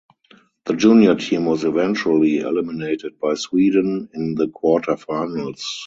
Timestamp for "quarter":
4.47-4.97